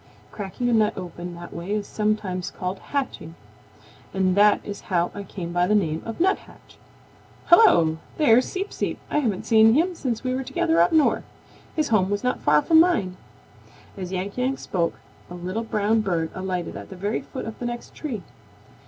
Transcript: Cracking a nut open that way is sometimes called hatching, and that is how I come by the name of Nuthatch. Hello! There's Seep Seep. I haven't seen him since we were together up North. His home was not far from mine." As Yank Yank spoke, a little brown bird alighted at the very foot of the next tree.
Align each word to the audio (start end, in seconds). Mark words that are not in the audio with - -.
Cracking 0.31 0.67
a 0.67 0.73
nut 0.73 0.97
open 0.97 1.35
that 1.35 1.53
way 1.53 1.69
is 1.73 1.85
sometimes 1.85 2.49
called 2.49 2.79
hatching, 2.79 3.35
and 4.15 4.35
that 4.35 4.59
is 4.65 4.81
how 4.89 5.11
I 5.13 5.21
come 5.21 5.53
by 5.53 5.67
the 5.67 5.75
name 5.75 6.01
of 6.05 6.19
Nuthatch. 6.19 6.77
Hello! 7.45 7.99
There's 8.17 8.45
Seep 8.45 8.73
Seep. 8.73 8.97
I 9.11 9.19
haven't 9.19 9.45
seen 9.45 9.75
him 9.75 9.93
since 9.93 10.23
we 10.23 10.33
were 10.33 10.41
together 10.43 10.81
up 10.81 10.91
North. 10.91 11.25
His 11.75 11.89
home 11.89 12.09
was 12.09 12.23
not 12.23 12.39
far 12.41 12.63
from 12.63 12.79
mine." 12.79 13.15
As 13.95 14.11
Yank 14.11 14.39
Yank 14.39 14.57
spoke, 14.57 14.95
a 15.29 15.35
little 15.35 15.63
brown 15.63 16.01
bird 16.01 16.31
alighted 16.33 16.75
at 16.75 16.89
the 16.89 16.95
very 16.95 17.21
foot 17.21 17.45
of 17.45 17.59
the 17.59 17.67
next 17.67 17.93
tree. 17.93 18.23